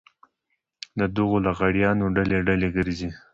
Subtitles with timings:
[0.99, 3.09] د دغو لغړیانو ډلې ډلې ګرځي.